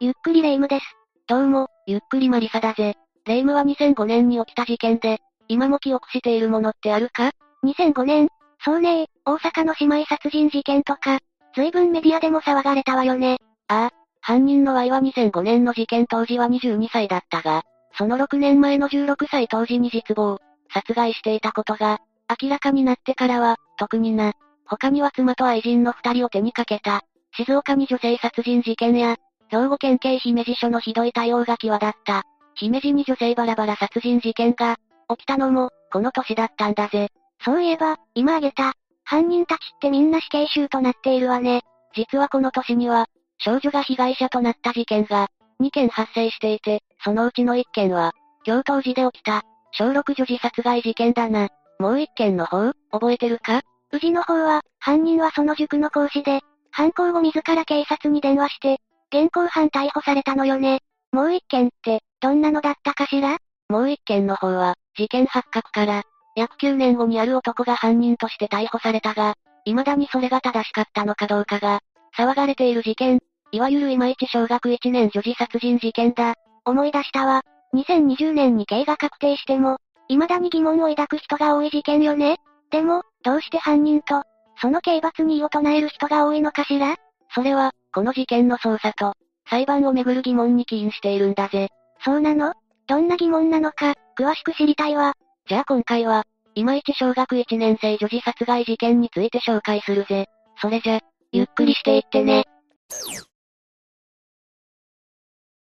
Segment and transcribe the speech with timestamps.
[0.00, 0.84] ゆっくりレ夢ムです。
[1.26, 2.94] どうも、ゆっくりマリサだぜ。
[3.26, 7.32] レ夢ムは2005年に起きた事件で、今も記憶しているものってあるか
[7.64, 8.28] ?2005 年
[8.64, 11.18] そうね大阪の姉妹殺人事件とか、
[11.56, 13.38] 随分メディアでも騒がれたわよね。
[13.66, 13.90] ああ、
[14.20, 17.62] 犯人の Y は2005年の事件当時は22歳だったが、
[17.96, 20.38] その6年前の16歳当時に実亡、
[20.72, 21.98] 殺害していたことが、
[22.40, 24.34] 明らかになってからは、特にな。
[24.64, 27.02] 他には妻と愛人の二人を手にかけた。
[27.36, 29.16] 静岡に女性殺人事件や、
[29.50, 32.22] 兵庫県警姫路署のひどい対応が際立った。
[32.54, 34.76] 姫路に女性バラバラ殺人事件が、
[35.08, 37.08] 起きたのも、この年だったんだぜ。
[37.44, 38.72] そういえば、今挙げた、
[39.04, 41.62] 犯人たちってみんな死刑囚となっているわね。
[41.94, 43.06] 実はこの年には、
[43.38, 45.28] 少女が被害者となった事件が、
[45.60, 48.12] 2件発生していて、そのうちの1件は、
[48.44, 49.42] 京都時で起きた、
[49.72, 51.48] 小6女児殺害事件だな。
[51.78, 53.62] もう1件の方、覚えてるか？
[53.92, 58.78] 宇治の方は、犯人はその塾の講師で、犯行後自ら警察に電話して、
[59.12, 60.80] 現行犯逮捕されたのよね。
[61.12, 63.38] もう1件って、どんなのだったかしら？
[63.68, 66.02] もう1件の方は、事件発覚から、
[66.36, 69.34] 約9年後にある男が犯人として逮捕されたが、
[69.64, 71.80] 未だにそれが正しかったのかどうかが、
[72.16, 76.34] 騒がれている事件、いわゆるいまいち小学1年女児殺人事件だ。
[76.64, 77.42] 思い出したわ。
[77.74, 79.78] 2020年に刑が確定しても、
[80.08, 82.36] 未だに疑問を抱く人が多い事件よね。
[82.70, 84.22] でも、どうして犯人と、
[84.60, 86.96] その刑罰に異を唱える人が多いのかしら？
[87.34, 89.14] それは、この事件の捜査と、
[89.48, 91.68] 裁判をめぐる疑問に起因しているんだぜ。
[92.04, 92.54] そうなの？
[92.86, 95.14] どんな疑問なのか、詳しく知りたいわ。
[95.48, 100.26] じゃあ今回は、いまいち小学1年生女児殺害事件について紹介するぜ。
[100.60, 101.00] それじゃ、
[101.32, 102.44] ゆっくりしていってね。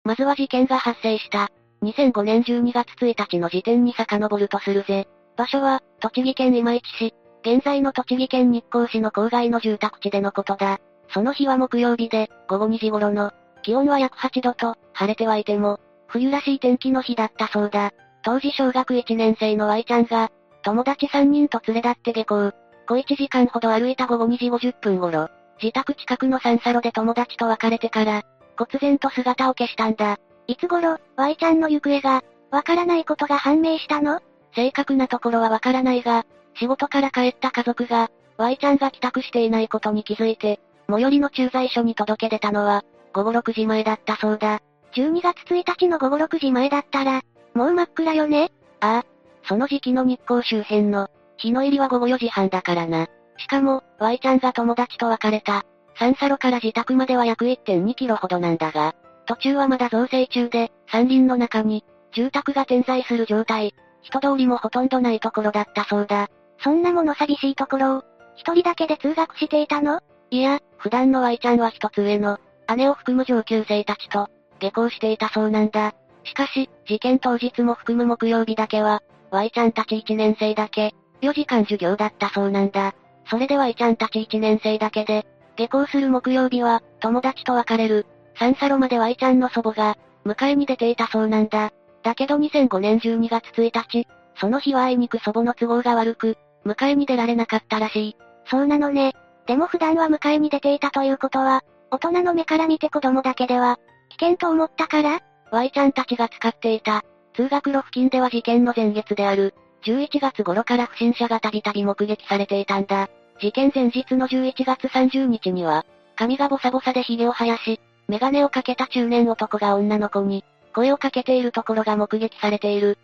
[0.04, 1.50] まずは事件が発生した。
[1.84, 5.08] 2005年12月1日の時点に遡るとするぜ。
[5.36, 7.14] 場所は、栃木県今市市。
[7.42, 10.80] 現在の栃木県日光市の郊外の住宅地でのことだ。
[11.10, 13.32] その日は木曜日で、午後2時頃の、
[13.64, 17.92] 気温は約8度と、晴れてはいても、冬らしい天気の日だったそうだ。
[18.24, 20.32] 当時小学1年生の Y ちゃんが、
[20.64, 22.52] 友達3人と連れ立って下校。
[22.88, 25.30] 小1時間ほど歩いた午後2時50分頃、
[25.62, 28.24] 自宅近くの三叉路で友達と別れてから、
[28.56, 30.18] 忽然と姿を消したんだ。
[30.48, 34.22] いつ頃、Y ちゃんの行方が、わからないことが判明したの？
[34.56, 36.26] 正確なところはわからないが、
[36.56, 42.84] 仕事から帰った家族が、Y ちゃんが帰宅していないことに気づいて、最寄りの駐在所に届け出たのは、
[43.14, 44.62] 午後6時前だったそうだ。
[44.94, 47.22] 12月1日の午後6時前だったら、
[47.54, 49.06] もう真っ暗よねああ。
[49.48, 53.08] その時期の日光周辺の、日の入りは午後4時半だからな。
[53.38, 55.64] しかも、Y ちゃんが友達と別れた。
[55.96, 61.84] 三叉路から自宅までは約1.2キロほどなんだが、途中はまだ造成中で、山林の中に、
[62.14, 63.74] 住宅が点在する状態。
[64.02, 66.30] 人通りもほとんどないところだったそうだ。
[66.60, 68.04] そんなもの寂しいところを、
[68.36, 70.00] 一人だけで通学していたの？
[70.30, 72.40] いや、普段の Y ちゃんは一つ上の、
[72.76, 74.30] 姉を含む上級生たちと、
[74.60, 75.94] 下校していたそうなんだ。
[76.24, 79.02] しかし、事件当日も含む木曜日だけは、
[79.32, 82.94] Y ちゃんたち1年生だけ、4時間授業だったそうなんだ。
[83.30, 88.06] それで Y ちゃんたち1年生だけで、下校する木曜日は、友達と別れる。
[88.36, 91.72] 三叉路まで Y ちゃんの祖母が、迎えに出ていたそうなんだ。
[92.04, 94.08] だけど2005年12月1日、
[94.40, 98.18] その日はあいにく祖母の都合が悪く、迎えに出られなかったらしい。
[98.46, 99.14] そうなのね。
[99.48, 105.22] でも普段は迎えに出ていたということは、大人の目から見て子供だけでは、危険と思ったから
[105.52, 107.04] ?Y ちゃんたちが使っていた、
[107.34, 109.54] 通学路付近では事件の前月である、
[109.84, 113.10] 11月頃から不審者がたびたび目撃されていたんだ。
[113.40, 115.86] 事件前日の11月30日には、
[116.18, 117.80] 髪がボサボサで髭を生やし、
[118.10, 120.44] メガネをかけた中年男が女の子に、
[120.74, 122.98] 声をかけているところが目撃されている。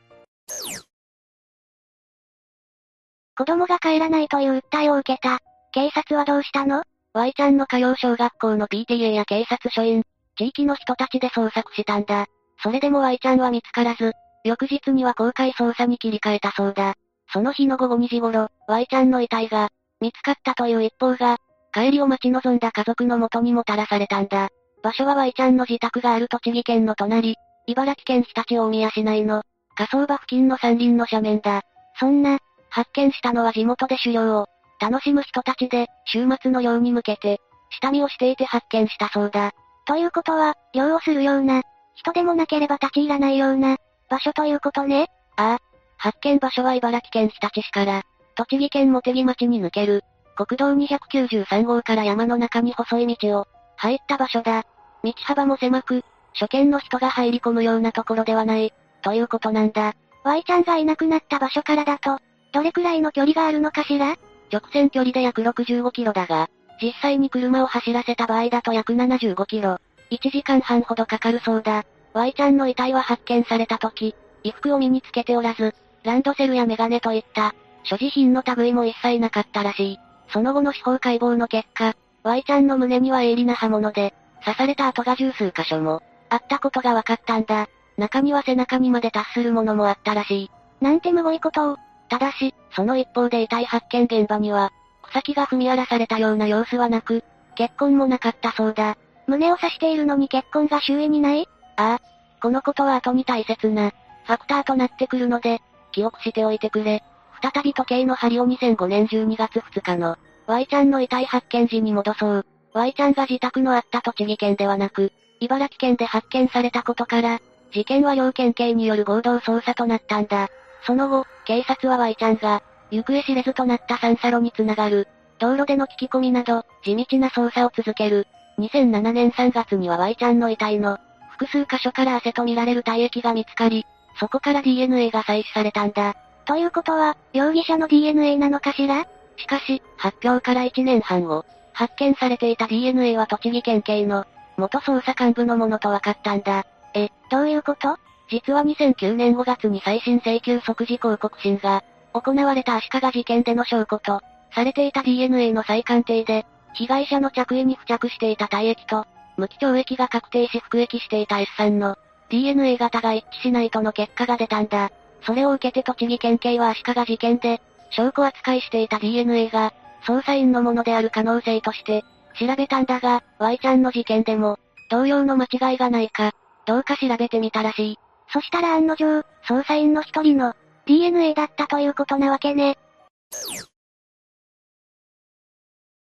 [3.38, 5.40] 子供が帰らないという訴えを受けた。
[5.74, 10.04] 警察はどうしたの ?Y ちゃんの通う小学校の PTA や警察署員、
[10.38, 12.28] 地域の人たちで捜索したんだ。
[12.62, 14.14] それでも Y ちゃんは見つからず、
[14.44, 16.94] 翌日には公開捜査に切り替えたそうだ。
[17.32, 19.70] その日の午後2時頃、Y ちゃんの遺体が、
[20.00, 21.38] 見つかったという一報が、
[21.74, 24.50] 帰りを待ち望んだ家族の元にもたらされたんだ。
[24.84, 29.42] 場所は Y ちゃんの自宅がある栃木県の隣、茨城県常陸大宮市内の、
[29.76, 31.64] 火葬場付近の山林の斜面だ。
[32.00, 32.38] そんな、
[32.70, 34.48] 発見したのは地元で狩猟を、
[34.84, 37.40] 楽しむ人たちで、週末のように向けて、
[37.70, 39.52] 下見をしていて発見したそうだ。
[39.86, 41.62] ということは、漁をするような、
[41.96, 43.78] 人でもなければ立ち入らないような、
[44.10, 45.08] 場所ということね。
[45.38, 45.60] ああ。
[45.98, 48.02] 発見場所は茨城県日立市から、
[48.36, 50.04] 栃木県茂木町に抜ける、
[50.36, 53.48] 国道293号から山の中に細い道を、
[53.78, 54.66] 入った場所だ。
[55.02, 56.04] 道幅も狭く、
[56.34, 59.94] 初見の人が入り込むようなところではない、ということなんだ。
[60.26, 62.18] Y ちゃんがいなくなった場所からだと、
[62.52, 64.18] どれくらいの距離があるのかしら？
[64.54, 69.80] 直線距離で約65キロだが、実際に車を走らせた場合だと約75キロ。
[70.12, 71.86] 1時間半ほどかかるそうだ。
[72.14, 75.74] Y ちゃんの遺体は発見された時、衣服を身につけておらず、
[76.04, 80.00] ランドセルやメガネといった、所持品の類も一切なかったらしい。
[80.32, 84.14] その後の司法解剖の結果、Y ちゃんの胸には鋭利な刃物で、
[84.46, 87.68] 刺された跡が十数箇所も、あったことが分かったんだ。
[87.98, 90.52] 中には背中にまで達するものもあったらしい。
[90.82, 91.78] なんてむごいことを。
[92.10, 94.72] ただし、その一方で遺体発見現場には、
[95.10, 97.24] 草木が踏み荒らされたような様子はなく、
[97.56, 98.98] 結婚もなかったそうだ。
[99.28, 101.48] 胸を刺しているのに結婚が周囲にない？
[101.78, 102.02] ああ。
[102.42, 103.92] このことは後に大切な、
[104.26, 105.62] ファクターとなってくるので、
[105.92, 107.04] 記憶しておいてくれ。
[107.42, 110.18] 再び時計の針を2005年12月2日の、
[110.48, 112.46] Y ちゃんの遺体発見時に戻そう。
[112.74, 117.40] Y ちゃんが自宅のあった栃木県ではなく、茨城県で発見されたことから、
[117.72, 120.50] 事件は両県警による合同捜査となったんだ。
[120.86, 125.08] その後、警察は Y ちゃんが、行方知れずとなった三サロにつながる、
[125.40, 128.28] 道路での聞き込みなど、地道な捜査を続ける。
[128.60, 131.00] 2007年3月には Y ちゃんの遺体の、
[131.32, 133.86] 複数箇所から汗と見られる体液が見つかり、
[134.20, 136.16] そこから DNA が採取されたんだ。
[136.46, 139.08] ということは、容疑者の DNA なのかしら？
[139.38, 144.26] しかし、発表から1年半後、発見されていた DNA は栃木県警の、
[144.58, 146.66] 元捜査幹部のものと分かったんだ。
[146.94, 147.98] え、どういうこと？
[148.34, 151.84] 実は2009年5月に再審請求即時抗告審が、
[152.14, 154.22] 行われた足利事件での証拠と、
[154.56, 156.44] されていた DNA の再鑑定で、
[156.74, 159.06] 被害者の着衣に付着していた体液と、
[159.38, 161.96] 無期懲役が確定し服役していた S さんの、
[162.30, 164.90] DNA 型が一致しないとの結果が出たんだ。
[165.22, 169.74] それを受けて栃木県警は足利事件で、証拠扱いしていた DNA が、
[170.08, 172.04] 捜査員のものである可能性として、
[172.40, 174.58] 調べたんだが、Y ちゃんの事件でも、
[174.90, 176.32] 同様の間違いがないか、
[176.66, 178.00] どうか調べてみたらしい。
[178.34, 180.56] そしたら案の定、捜査員の一人の、
[180.88, 182.80] DNA だったということなわけね。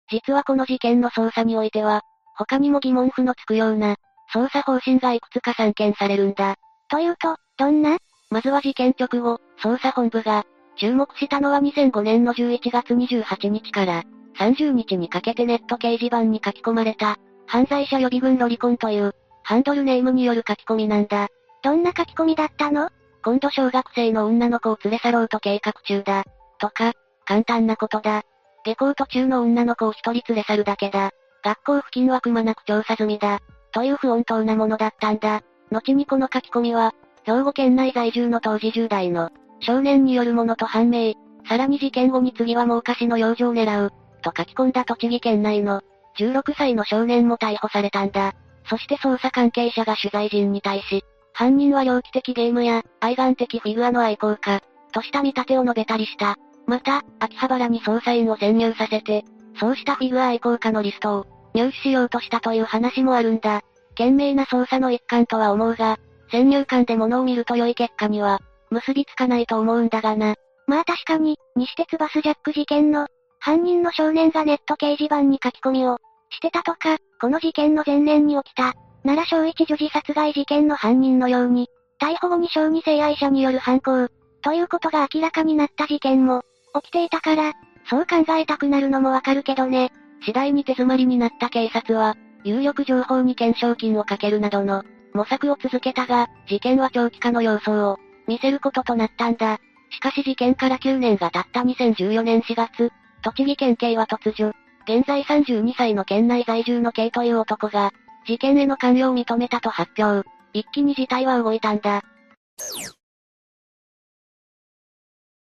[0.09, 2.01] 実はこの事件の捜査においては、
[2.37, 3.97] 他にも疑問符のつくような、
[4.33, 6.55] 捜査方針がいくつか散見されるんだ。
[6.89, 7.97] というと、どんな？
[8.29, 10.45] まずは事件直後、捜査本部が、
[10.77, 14.03] 注目したのは2005年の11月28日から
[14.37, 21.27] 30日にかけてネット掲示板に書き込まれた、犯罪者予備軍ロリコンという、ハンドルネームによる書き込みなんだ。
[21.63, 22.89] どんな書き込みだったの？
[23.23, 26.25] 今度小学生の女の子を連れ去ろうと計画中だ。
[26.59, 26.93] とか、
[27.25, 28.23] 簡単なことだ。
[28.65, 31.11] 下校途中の女の子を一人連れ去るだけだ。
[31.43, 33.39] 学校付近はくまなく調査済みだ。
[33.71, 35.41] という不穏当なものだったんだ。
[35.71, 36.93] 後にこの書き込みは、
[37.23, 39.29] 兵庫県内在住の当時10代の
[39.61, 41.13] 少年によるものと判明。
[41.47, 43.91] さらに事件後に次はもう菓子の養生を狙う。
[44.21, 45.81] と書き込んだ栃木県内の
[46.17, 48.33] 16歳の少年も逮捕されたんだ。
[48.69, 51.03] そして捜査関係者が取材陣に対し、
[51.43, 54.61] 犯人は猟奇的ゲームや愛玩的フィギュアの愛好家、
[54.93, 56.37] とした見立てを述べたりした。
[56.67, 59.25] また、秋葉原に捜査員を潜入させて、
[59.59, 63.59] そうしたフィギュア愛好家のリストを入手しようとしたという話もあるんだ。
[63.89, 65.97] 懸命な捜査の一環とは思うが、
[66.31, 70.35] 先入観で物を見ると良い結果には、結びつかないと思うんだがな。
[70.65, 73.07] まあ確かに、西鉄バスジャック事件の、
[73.39, 75.97] 犯人の少年がネット掲示板に書き込みを、
[76.29, 81.67] してたとか、この事件の前年に起きた、奈良小一女児殺害事件の犯人のように、
[81.99, 84.09] 逮捕後に小児性愛者による犯行、
[84.41, 86.43] ということが明らかになった事件も、
[86.81, 87.53] 起きていたから、
[87.89, 89.91] そう考えたくなるのもわかるけどね。
[90.25, 94.83] 次第に手詰まりになった警察は、有力情報に懸賞金をかけるなどの、
[95.13, 99.59] 模索を続けたが、事件は長期化の様相を、見せることとなったんだ。
[99.91, 102.91] しかし事件から9年が経った2014年4月、
[103.21, 104.53] 栃木県警は突如、
[104.85, 107.91] 現在32歳の県内在住の K という男が、
[108.25, 110.27] 事件への関与を認めたと発表。
[110.53, 112.03] 一気に事態は動いたんだ。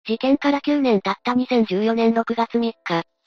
[0.05, 2.73] 事件から9年経った2014年6月3日、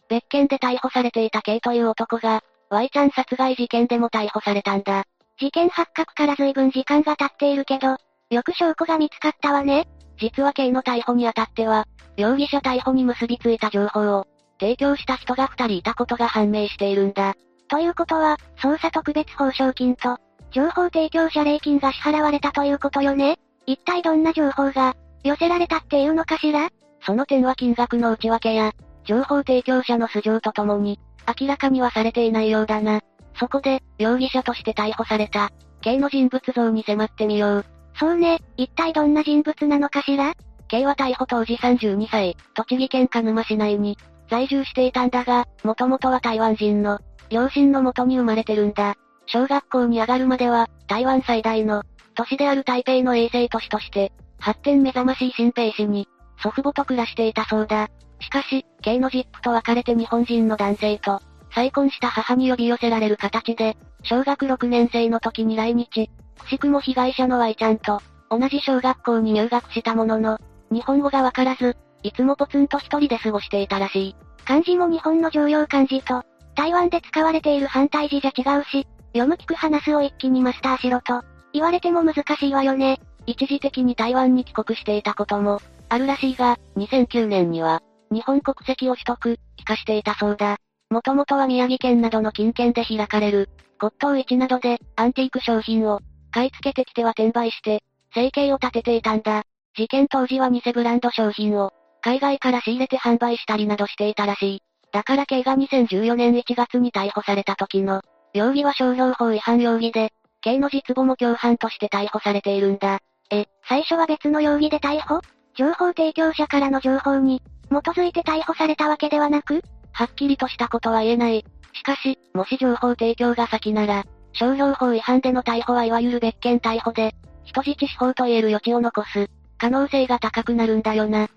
[0.08, 5.04] 別件で逮捕されていた K という男が、Y ちゃん殺害事件でも逮捕されたんだ。
[5.38, 7.96] 事件発覚から随分時間が経っているけど、
[8.30, 9.88] よく証拠が見つかったわね。
[10.18, 11.86] 実は K の逮捕にあたっては、
[12.16, 14.26] 容疑者逮捕に結びついた情報を、
[14.58, 17.34] 提供した人が2人いたことが判明しているんだ。
[17.68, 20.18] ということは、捜査特別報奨金と、
[20.52, 23.38] 情報提供者礼金が支払われたということよね？
[23.66, 26.68] 一体どんな情報が、寄せられたっていうのかしら？
[27.04, 28.72] その点は金額の内訳や、
[29.04, 30.98] 情報提供者の素性とともに、
[31.40, 33.00] 明らかにはされていないようだな。
[33.38, 35.50] そこで、容疑者として逮捕された、
[35.82, 37.66] K の人物像に迫ってみよう。
[37.98, 40.34] そうね、一体どんな人物なのかしら
[40.68, 43.98] ?K は逮捕当時32歳、栃木県鹿沼市内に、
[44.30, 46.98] 在住していたんだが、もともとは台湾人の、
[47.30, 48.94] 両親の元に生まれてるんだ。
[49.26, 51.82] 小学校に上がるまでは、台湾最大の、
[52.14, 56.08] 都市である台北の衛星都市として、発展目覚ましい新兵市に、
[56.42, 57.88] 祖父母と暮らしていたそうだ。
[58.20, 61.20] しかし、K のジップと別れて日本人の男性と、
[61.54, 66.10] 再婚した母に呼び寄せられる形で、小学6年生の時に来日。
[66.38, 70.38] くしくも被害者の Y ちゃんと、同じ小学校に入学したものの、
[70.70, 74.16] 日本語がわからず、いつもポツンと一人で過ごしていたらしい。
[74.44, 76.22] 漢字も日本の常用漢字と、
[76.56, 81.22] 台湾で使われている反対字じゃ違うし、読む聞く話すを一気にマスターしろと、
[81.52, 83.00] 言われても難しいわよね。
[83.26, 90.56] 一時的に台湾に帰国していたことも、あるらしいが、2009年には、日本国籍を取得、帰化していたそうだ。
[90.90, 93.48] もともとは宮城県などの近県で開かれる、
[93.80, 97.82] 骨董市などで、アンティーク商品を、買い付けてきては転売して、
[98.14, 99.42] 生計を立てていたんだ。
[99.76, 104.62] 事件当時は偽ブランド商品を、海外から仕入れて販売したりなどしていたらしい。
[104.96, 108.00] だから K が2014年1月に逮捕された時の、
[108.32, 110.10] 容疑は商標法違反容疑で、
[110.40, 113.00] K の実母も共犯として逮捕されているんだ。
[113.30, 115.20] え、最初は別の容疑で逮捕？
[115.54, 119.60] 情報提供者からの情報に、基づいて逮捕されたわけではなく？
[119.92, 121.44] はっきりとしたことは言えない。
[121.74, 131.28] しかし、もし情報提供が先なら、商標法違反での逮捕はいわゆる別件逮捕で、人質司法と言える余地を残す、可能性が高くなるんだよな。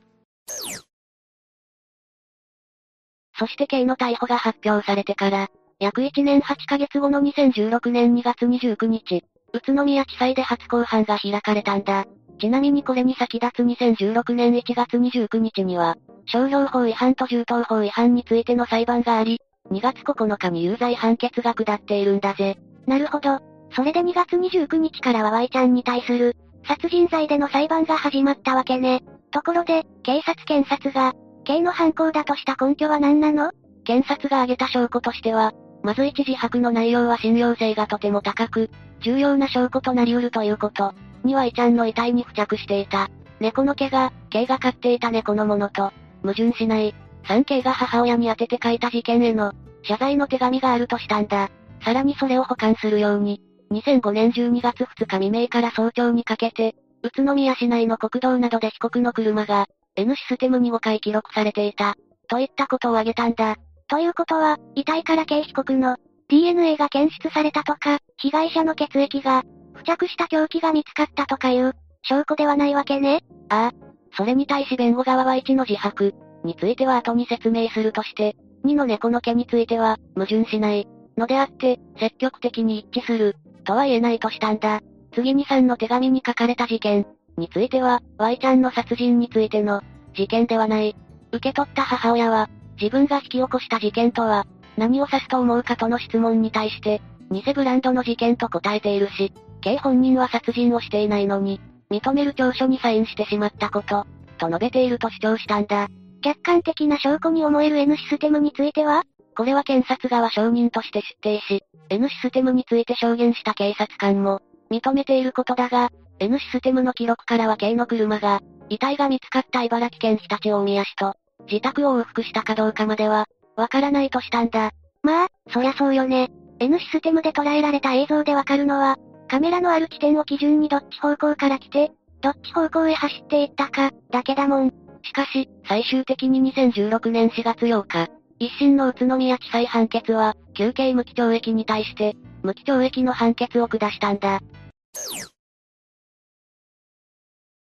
[3.39, 5.48] そして K の逮捕が発表されてから、
[5.79, 12.05] 約1年8ヶ月後の2016年2月29日、宇都宮地裁で初公判が開かれたんだ。
[12.39, 19.39] ちなみにこれに先立つ2016年1月29日には、商標法違反と銃刀法違反についての裁判があり、
[19.72, 22.58] 2月9日に有罪判決が下っているんだぜ。
[22.88, 23.39] なるほど。
[23.72, 26.36] それで2月29日からは Y ちゃんに対する、
[26.67, 29.01] 殺人罪での裁判が始まったわけね。
[29.31, 31.13] ところで、警察検察が、
[31.50, 33.50] K の犯行だとした根拠は何なの？
[33.84, 35.51] 検察が挙げた証拠としては、
[35.82, 38.70] まず一自白の内容は信用性がとても高く、
[39.01, 40.94] 重要な証拠となり得るということ。
[41.24, 43.10] には Y ちゃんの遺体に付着していた。
[43.39, 45.91] 猫の毛が、K が飼っていた猫のものと、
[46.22, 46.94] 矛盾しない。
[47.24, 51.50] 3K が母親に宛てて書いた事件への、謝罪の手紙があるとしたんだ。
[51.84, 53.41] さらにそれを保管するように、
[53.72, 61.96] 2005年12月2日未明から早朝にかけて、宇都宮市内の国道などで被告の車が、N システムに5回記録されていた。
[62.27, 63.58] といったことを挙げたんだ。
[63.88, 65.98] ということは、遺体から K 被告の
[66.29, 69.43] DNA が検出されたとか、被害者の血液が
[69.75, 73.89] 付着した凶器が見つかったとかいう、証拠ではないわけねああ。
[74.15, 84.81] それに対し弁護側は1の自白については後に説明するとして、2の猫の毛については矛盾しないのであって、積極的に一致するとは言えないとしたんだ。
[85.13, 87.08] 次に3の手紙に書かれた事件
[87.39, 89.81] については、Y ちゃんの殺人についての
[90.13, 90.96] 事件ではない。
[91.31, 94.46] 受け取った母親は、自分が引き起こした事件とは、
[94.77, 101.60] 何を指すと思うかとの質問に対して、偽ブランドの事件と答えているし、K 本人は殺人をしていないのに、
[101.91, 104.05] 認める調書にサインしてしまったこと、
[104.38, 105.88] と述べていると主張したんだ。
[106.22, 109.03] 客観的な証拠に思える N システムについては
[109.39, 121.16] これは検察側証人として出廷し、N システムについて証言した警察官も、認めていることだが、N システムの記録からは K の車が、遺体が見つかった茨城県常陸大宮市と、
[121.50, 124.72] 自宅を往復したかどうかまでは、わからないとしたんだ。
[125.02, 126.30] まあ、そりゃそうよね。
[126.60, 128.98] N システムで捉えられた映像でわかるのは、
[129.30, 134.74] カメラのある地点を基準にどっち方向から来て、どっち方向へ走っていったか、だけだもん。
[135.04, 144.42] しかし、最終的に2016年4月8日、一審の宇都宮地裁判決は、休刑無期懲役に対して、無期懲役の判決を下したんだ。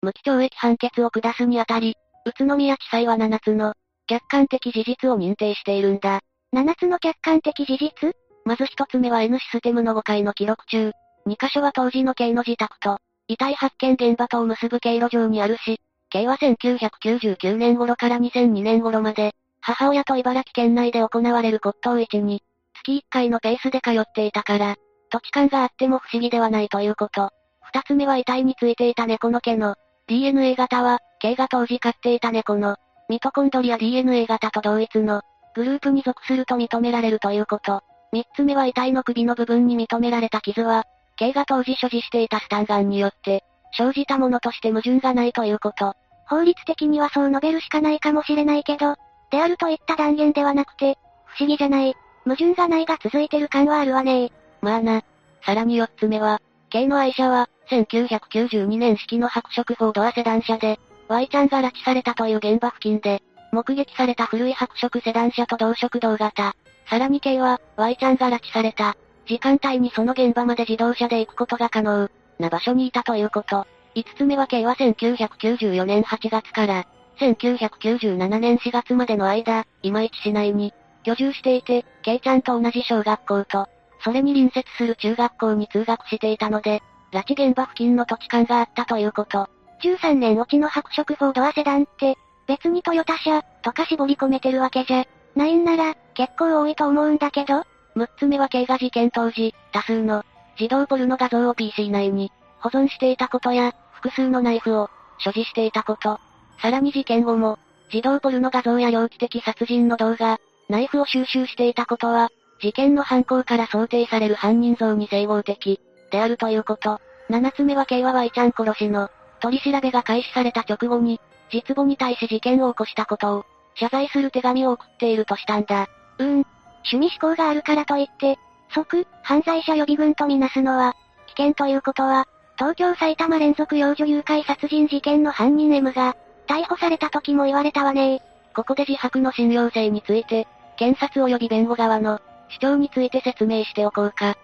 [0.01, 3.73] 無期懲役判決を下すにあたり、宇都宮地裁は7つの、
[4.07, 6.21] 客観的事実を認定しているんだ。
[6.55, 8.13] 7つの客観的事実？
[8.43, 10.91] まず1つ目は N システムの5回の記録中、
[11.27, 15.79] 2箇所は当時の K の自宅と、遺体発見現場とを結ぶ経路上にあるし、
[16.09, 22.41] K は1999年頃から2002年頃まで、母親と茨城県内で行われる骨董市に、
[22.83, 24.75] 月1回のペースで通っていたから、
[25.11, 27.29] 土地勘があっても不思議ではないということ。
[27.61, 29.75] 二つ目は遺体についていた猫の毛の、
[30.11, 32.75] DNA 型は、K が当時飼っていた猫の、
[33.07, 35.21] ミトコンドリア DNA 型と同一の、
[35.55, 37.81] グループに属すると認められるということ。
[38.11, 40.83] 三つ目は遺体の首の部分に認められた傷は、
[41.15, 43.45] K が当時所持していたスタンガンによって、
[43.77, 45.93] 生じたものとして矛盾がないということ。
[46.27, 48.95] 法律的にはそう述べるしかないかもしれないけど、
[49.31, 51.95] であるといった断言ではなくて、不思議じゃない。
[52.25, 55.03] 矛盾がないが続いてる感はあるわねまあな。
[55.45, 56.41] さらに四つ目は、
[56.71, 66.55] K の愛車は、1992年式の白色フォードアセダン車で、Y ちゃんが拉致されたという現場付近で、目撃された古い白色セダン車と同色同型。
[66.89, 68.95] さらに K は、Y ちゃんが拉致された、
[69.27, 72.09] 時間帯にその現場まで自動車で行くことが可能、
[72.39, 73.67] な場所にいたということ。
[73.93, 76.87] 五つ目は K は1994年8月から、
[77.19, 80.73] 1997年4月までの間、今市市内に、
[81.03, 83.67] 居住していて、K ちゃんと同じ小学校と、
[84.03, 86.81] それに隣接する中学校に通学していたので、
[87.11, 89.49] 拉致現場付近の土地勘があったということ。
[89.83, 92.17] 13年落ちの白色フォードアセダンって、
[92.47, 95.05] 別にトヨタ車、とか絞り込めてるわけじゃ、
[95.35, 97.63] ないんなら、結構多いと思うんだけど、
[97.95, 100.23] 6つ目は K が事件当時、多数の、
[100.59, 104.89] 自動ポルノ画像を PC 内に、保存していたことや、複数のナイフを、
[105.19, 106.19] 所持していたこと。
[106.61, 107.59] さらに事件後も、
[107.93, 110.39] 自動ポルノ画像や猟奇的殺人の動画、
[110.69, 112.29] ナイフを収集していたことは、
[112.61, 115.79] 事件の犯行から想定される犯人像に整合的、
[116.11, 117.01] であるということ。
[117.29, 121.19] 7つ目は K は Y ちゃん殺しの、取り調べが開始された直後に、
[121.51, 125.87] 実母に対し事件を起こしたことを、謝罪する手紙を送っているとしたんだ。
[126.19, 126.45] うーん。
[126.91, 128.37] 趣味思考があるからといって、
[128.73, 130.95] 即、犯罪者予備軍とみなすのは、
[131.27, 132.27] 危険ということは、
[132.57, 136.15] 東京埼玉連続幼女誘拐殺人事件の犯人 M が、
[136.47, 138.21] 逮捕された時も言われたわね
[138.53, 142.19] ここで自白の信用性について、検察及び弁護側の、
[142.51, 144.37] 主張について説明しておこうか。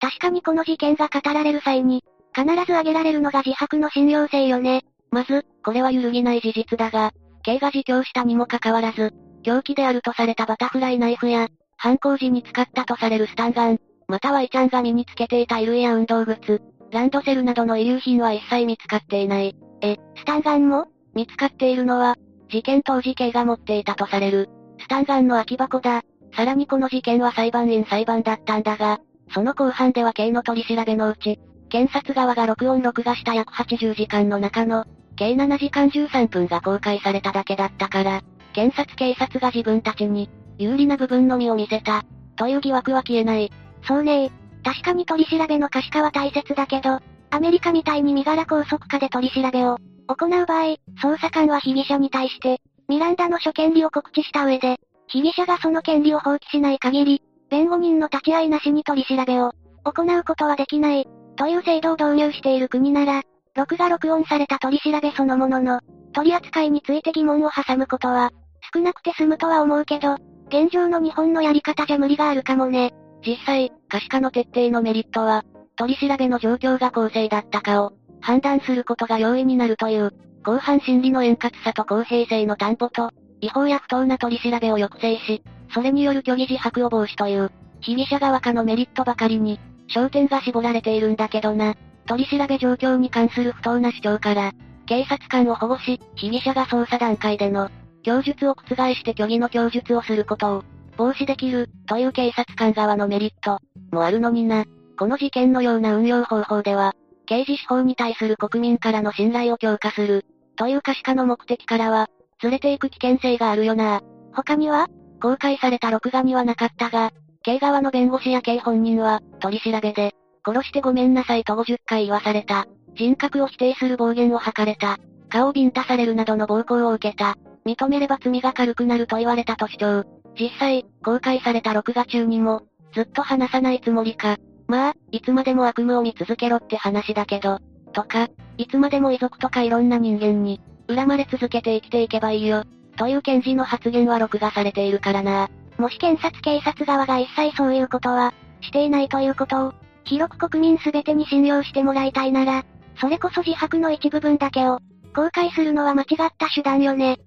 [0.00, 2.02] 確かにこの事件が語られる際に、
[2.34, 4.82] 必ず挙げられるのが自白の信用性よね。
[5.10, 7.12] まず、これは揺るぎない事実だが、
[7.42, 9.12] K が自供したにもかかわらず、
[9.42, 13.78] 凶器であるとされたバタフライナイフや、犯行時に使ったとされるスタンガン、
[14.08, 19.54] またはイちゃんが身につけていた衣類や運動靴、ランドセルなどの遺留品は一切見つかっていない。
[19.82, 22.16] え、スタンガンも見つかっているのは、
[22.50, 24.48] 事件当時 K が持っていたとされる、
[24.84, 26.02] スタンガンの空き箱だ。
[26.36, 29.00] さらにこの事件は裁判員裁判だったんだが、
[29.32, 34.84] その後半では K の取り調べのうち、検察側が録音録画した約80時間の中の、
[35.16, 38.20] 計7時間13分が公開されただけだったから、
[38.52, 42.02] 検察警察が自分たちに、有利な部分のみを見せた、
[42.36, 43.50] という疑惑は消えない。
[43.86, 44.30] そうねえ
[44.64, 47.00] 確かに取り調べの可視化は大切だけど、
[47.30, 59.52] アメリカみたいに身柄拘束下で取り調べを行う場合、捜査官は被疑者に対して、ミランダの諸権利を告知した上で、被疑者がその権利を放棄しない限り、弁護人の立ち会いなしに取り調べを
[59.84, 63.22] 行うことはできない、という制度を導入している国なら、
[63.54, 65.80] 録画録音された取り調べそのものの、
[66.12, 68.30] 取り扱いについて疑問を挟むことは、
[68.74, 70.16] 少なくて済むとは思うけど、
[70.48, 72.92] 現状の日本のやり方じゃ無理があるかもね。
[73.26, 75.44] 実際、可視化の徹底のメリットは、
[75.76, 80.12] 取り調べの状況が公正だったかを、判断することが容易になるという、
[80.44, 91.74] 後半心理の円滑さと公平性の担保と、違法や不当な取り調べを抑制し、それによる虚偽自白を防止という、被疑者側かのメリットばかりに、焦点が絞られているんだけどな。
[92.06, 94.52] 取り調べ状況に関する不当な主張から、
[94.86, 97.70] 警察官を保護し、被疑者が捜査段階での、
[98.02, 100.64] 供述を覆して虚偽の供述をすることを、
[100.96, 104.64] 防止できる、という警察官側のメリット、もあるのにな。
[104.98, 106.92] この事件のような運用方法では、
[107.26, 110.24] 刑事司法に対する国民からの信頼を強化する、
[110.56, 112.08] という可視化の目的からは、
[112.42, 114.02] 連れて行く危険性があるよな。
[114.32, 114.88] 他には
[115.20, 117.12] 公開された録画にはなかったが、
[117.42, 120.14] K 側の弁護士や K 本人は、取り調べで、
[120.46, 122.66] 殺してごめんなさいと50回言わされた。
[122.96, 124.98] 人格を否定する暴言を吐かれた。
[125.28, 127.36] 顔をビンタされるなどの暴行を受けた。
[127.66, 130.04] 認めれば罪が軽くなると言われたと主張。
[130.38, 132.62] 実際、公開された録画中にも、
[132.94, 134.36] ずっと話さないつもりか。
[134.68, 137.58] まあ、いつまでも悪夢を見続けろって話だけど。
[137.94, 138.28] とか、
[138.58, 142.64] いつまでも遺族とかいろんな人間に、恨まれ続けて生きていけばいいよ。
[142.98, 145.48] という検事の発言は録画されているからな。
[145.78, 149.72] もし検察警察側が一切そういうことは、していないということを、
[150.04, 152.64] 広く国民すべてに信用してもらいたいなら、
[153.00, 154.78] それこそ自白の一部分だけを、
[155.14, 157.18] 公開するのは間違った手段よね。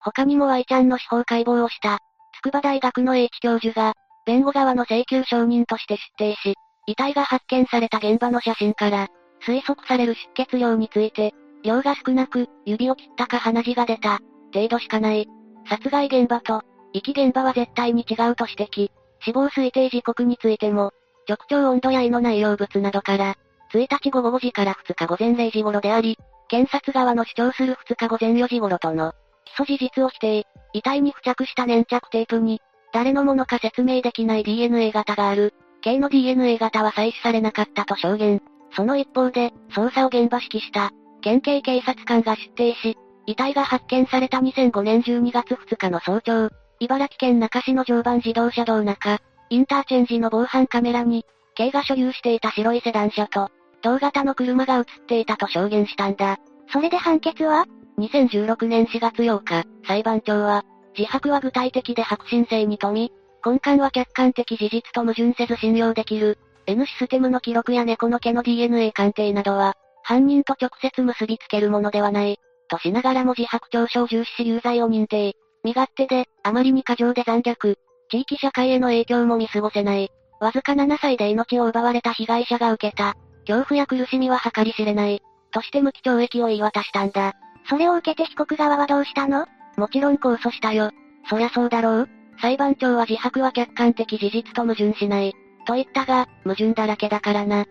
[0.00, 1.98] 他にも Y ちゃんの司法解剖をした、
[2.42, 3.94] 筑波大学の H 教授が、
[4.24, 6.54] 弁護側の請求承認として出廷し、
[6.86, 9.08] 遺体が発見された現場の写真から、
[9.46, 14.20] 推測される出血量について、量が少なく、指を切ったか鼻血が出た、
[14.54, 15.26] 程度しかない。
[15.68, 18.90] 殺害現場と、遺棄現場は絶対に違うと指摘。
[19.20, 20.92] 死亡推定時刻についても、
[21.28, 23.34] 直腸温度や胃の内容物などから、
[23.72, 26.18] 1日午後5時から2日午前0時頃であり、
[26.48, 29.12] 検察側の主張する2日午前4時頃との、
[29.44, 32.60] 基礎事実を否定、遺体に付着した粘着テープに、
[32.92, 35.52] 誰のものか説明できない DNA 型がある、
[35.86, 38.42] K の DNA 型は採取されなかったと証言。
[38.74, 49.18] その一方で、捜査を現場指揮した、県警警察官が出廷し、遺体が発見された2005年12月2日の早朝、茨城県中市の常磐自動車道中、
[49.48, 56.38] インターチェンジの防犯カメラに、K が所有していた白いセダン車と、同型の車が映っていたと証言したんだ。
[56.72, 57.64] それで判決は
[57.98, 60.64] ?2016 年4月8日、裁判長は、
[60.98, 63.12] 自白は具体的で白真性に富み、
[63.46, 75.34] 根幹は客観的事実と矛盾せず信用できる、N システムの記録や猫の毛の DNA 鑑定などは、犯人と直接結びつけるものではない、としながらも自白調書を重視し有罪を認定。
[75.62, 77.76] 身勝手で、あまりに過剰で残虐。
[78.10, 80.10] 地域社会への影響も見過ごせない。
[80.40, 83.14] わずか7歳で命を奪われた被害者が受けた。
[83.46, 85.22] 恐怖や苦しみは計り知れない。
[85.52, 87.34] として無期懲役を言い渡したんだ。
[87.68, 89.46] それを受けて被告側はどうしたの？
[89.76, 90.90] もちろん控訴したよ。
[91.28, 92.08] そりゃそうだろう
[92.40, 95.34] 裁判長は自白は客観的事実と矛盾しない。
[95.66, 97.64] と言ったが、矛盾だらけだからな。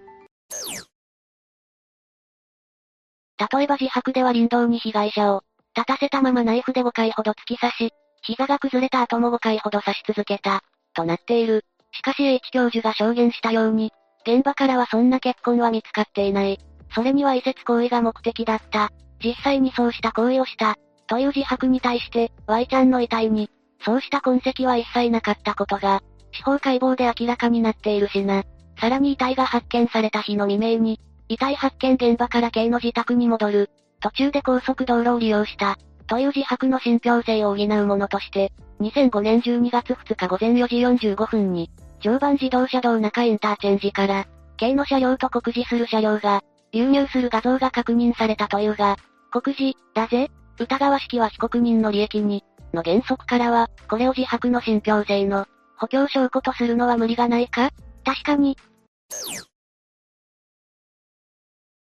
[3.53, 5.43] 例えば自白では林道に被害者を、
[5.75, 10.61] 立たせたままナイフで5回ほど突き刺し、膝が崩れた後も5回ほど刺し続けた、
[10.93, 11.63] となっている。
[11.91, 13.91] しかし H 教授が証言したように、
[14.25, 16.57] 現場からはそんな血痕は見つかっていない。
[16.93, 18.89] それには移設行為が目的だった。
[19.23, 20.75] 実際にそうした行為をした。
[21.07, 23.49] という自白に対して、Y ちゃんの遺体に、
[23.83, 28.43] そうした痕跡は一切なかったことが、司法解剖で明らかになっているしな。
[28.79, 33.69] さらに遺体が発見された日の未明に、遺体発見現場から K の自宅に戻る。
[34.01, 35.77] 途中で高速道路を利用した。
[36.07, 48.97] という自白の信憑性を補うものとして、2005年12月2日午前4時45分に、常磐自動車道中インターチェンジから、K の車両と告示する車両が、流入する画像が確認されたというが、
[49.31, 52.43] 告示、だぜ疑わしきは被告人の利益に、
[52.75, 57.71] の原則からは、これを自白の信憑性の、補強証拠とするのは無理がないか？
[58.05, 58.55] 確かに。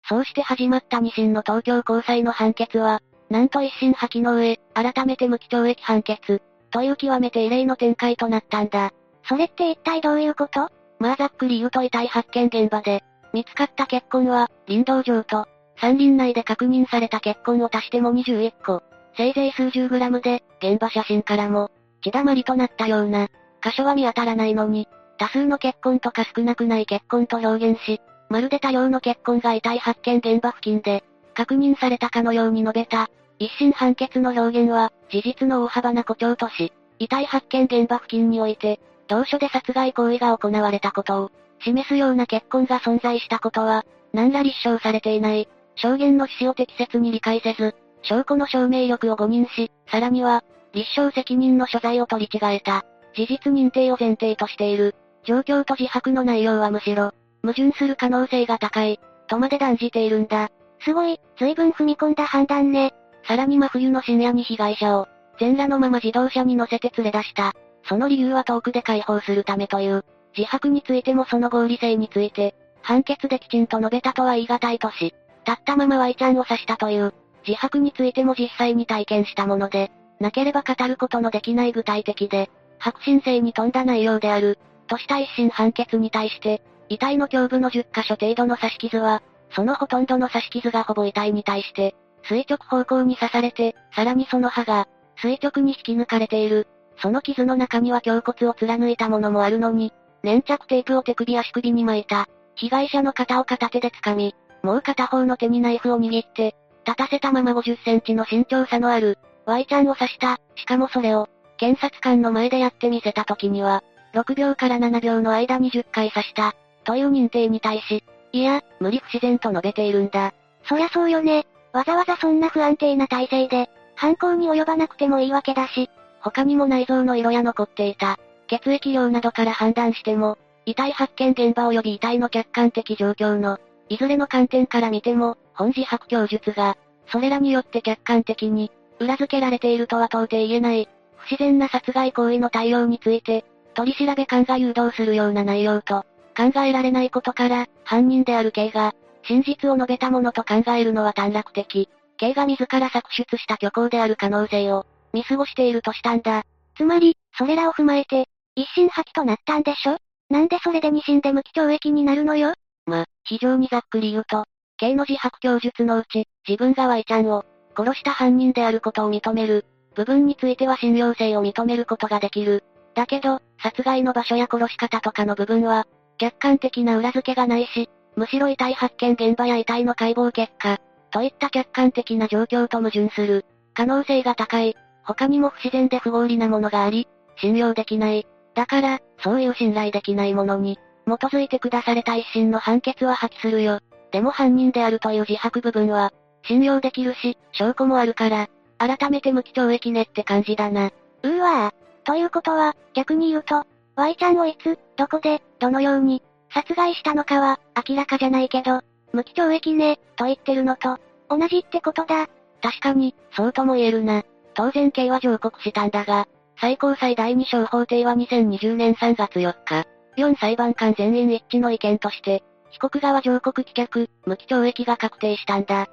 [0.09, 8.93] そうして始まった二審の東京高裁の判決は、なんと一審破棄の上、改めて無期懲役判決、という極めて異例の展開となったんだ。
[9.27, 10.69] それって一体どういうこと？
[10.99, 15.47] まあざっくり言うと遺体発見現場で、見つかった血痕は、林道上と、
[15.81, 18.83] 山林内で確認された血痕を足しても21個。
[19.17, 21.71] せいぜい数十グラムで、現場写真からも、
[22.03, 23.29] 血だまりとなったような、
[23.63, 33.11] 箇所は見当たらないのに、多数の血痕とか少なくない血痕と表現し、まるで多量の血痕が遺体発見現場付近で、確認されたかのように述べた。
[33.39, 45.49] 一審判決の表現は、事実の大幅な誇張とし、遺体発見現場付近において、同所で殺害行為が行われたことを、示すような血痕が存在したことは、何ら立証されていない。
[45.75, 52.85] 証言の趣旨を適切に理解せず、証拠の証明力を誤認し、さらには、立証責任の所在を取り違えた。
[53.15, 54.95] 事実認定を前提としている。
[55.25, 57.13] 状況と自白の内容はむしろ、
[57.43, 60.51] 矛盾する可能性が高い、とまで断じているんだ。
[60.81, 62.93] すごい、随分踏み込んだ判断ね。
[63.27, 67.53] さらに真冬の深夜に被害者を、全裸のまま自動車に乗せて連れ出した。
[67.85, 70.05] その理由は遠くで解放するためという。
[70.37, 75.15] 自白についてもその合理性について、判決できちんと述べたとは言い難いとし、
[75.47, 77.15] 立ったまま Y ちゃんを刺したという、
[77.47, 89.23] 自白についても実際に体験したもので、なければ語ることのできない具体的で、白真性に富んだ内容である、とした一審判決に対して、遺体の胸部の10箇所程度の刺し傷は、
[89.55, 96.69] そのほとんどの刺し傷がほぼ遺体に対して、垂直方向に刺されて、さらにその刃が、垂直に引き抜かれている。
[96.99, 102.29] その傷の中には胸骨を貫いたものもあるのに、粘着テープを手首足首に巻いた。
[102.55, 106.55] 被害者の肩を片手で掴み、もう片方の手にナイフを握って、
[106.87, 110.41] 立たせたまま50センチの身長差のある、Y ちゃんを刺した。
[110.57, 113.83] しかもそれを、検察官の前でやってみせた時には、
[114.15, 116.55] 6秒から7秒の間に10回刺した。
[116.85, 120.33] という認定に対し、いや、無理不自然と述べているんだ。
[120.65, 121.47] そりゃそうよね。
[121.73, 125.91] わざわざそんな不安定な体勢で、犯行に及ばなくてもいいわけだし。
[126.21, 136.77] 他にも内臓の色や残っていた、血液量などから判断しても、遺体発見現場及び遺体の客観的状況の、いずれの観点から見ても、本自白供述が、
[137.09, 146.05] それらによって客観的に、裏付けられているとは到底言えない、不自然な殺害行為の対応について、取り調べ官が誘導するような内容と、
[146.37, 151.89] 考えられないことから、犯人である K が、真実を述べたものと考えるのは短絡的。
[152.17, 156.45] K が自ら作出した虚構である可能性を、見過ごしているとしたんだ。
[156.77, 159.99] つまり、それらを踏まえて、一審破棄となったんでしょ？
[160.29, 162.55] なんでそれで二審で無期懲役になるのよ？
[162.87, 164.45] ま、非常にざっくり言うと、
[164.79, 167.45] K の自白供述のうち、自分が Y ちゃんを、
[167.77, 172.65] 殺した犯人であることを認める、部分については信用性を認めることができる。
[172.95, 175.87] だけど、殺害の場所や殺し方とかの部分は、
[176.19, 180.79] 客観的な裏付けがないし、むしろ遺体発見現場や遺体の解剖結果、
[181.11, 184.77] といった客観的な状況と矛盾する、可能性が高い。
[185.05, 188.27] 他にも不自然で不合理なものがあり、信用できない。
[188.55, 193.81] だから、そういう信頼できないものに、基づいて下された一審の判決は破棄するよ。
[194.13, 196.13] でも犯人であるという自白部分は、
[196.45, 198.49] 信用できるし、証拠もあるから、
[198.79, 200.91] 改めて無期懲役ねって感じだな。
[201.23, 202.07] うーわー。
[202.07, 203.65] ということは、逆に言うと、
[203.97, 206.23] Y ちゃんをいつ、どこで、どのように、
[206.53, 208.81] 殺害したのかは、明らかじゃないけど、
[209.13, 210.99] 無期懲役ね、と言ってるのと、
[211.29, 212.29] 同じってことだ。
[212.61, 214.25] 確かに、そうとも言えるな。
[214.55, 216.29] 当然刑は上告したんだが、
[216.61, 225.89] 最高裁第二小法廷は2020年3月4日、4裁判官全員一致の意見として、被告側上告棄却、無期懲役が確定したんだ。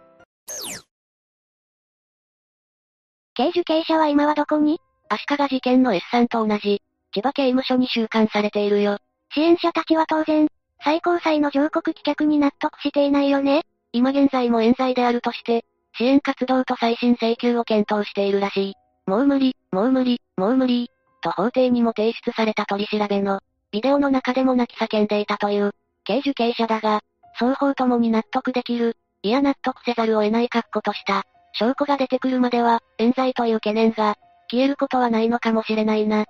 [3.36, 4.82] 刑受刑者は今はどこに？
[5.10, 6.82] 足利事件の S さんと同じ、
[7.14, 8.98] 千葉刑務所に収監されているよ。
[9.34, 10.48] 支援者たちは当然、
[10.84, 15.66] 最高裁の上告棄却に納得していないよね今現在も冤罪であるとして、
[15.98, 18.74] 支援活動と再審請求を検討しているらしい。
[19.08, 25.72] もう無理、もう無理、もう無理、と法廷にも提出された取り調べの、ビデオの中でも泣き叫んでいたという、
[26.10, 27.02] 刑受刑者だが、
[27.38, 31.24] 双方ともに納得できる、いや納得せざるを得ない格好とした。
[31.54, 34.16] 証拠が出てくるまでは、冤罪という懸念が、
[34.50, 36.26] 消えることはないのかもしれないな。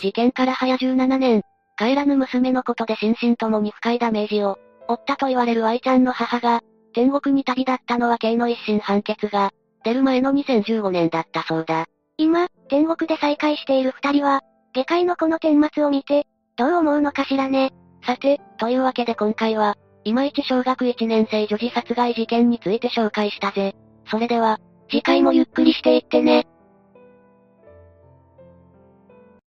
[0.00, 1.42] 事件から早17年、
[1.76, 6.62] 帰らぬ娘のことで心身ともに深いダメージを、負ったと言われる愛ちゃんの母が、
[6.94, 9.50] 天国に旅立ったのは刑の一審判決が、
[9.84, 11.84] 出る前の2015年だったそうだ。
[12.16, 14.40] 今、天国で再会している二人は、
[14.72, 17.74] 下界のこの顛末を見て、どう思うのかしらね。
[18.06, 23.74] さて、というわけで今回は、いまいち小学1年生女児殺害事件について紹介したぜ。
[24.10, 24.58] それでは、
[24.90, 26.46] 次回もゆっくりしていってね。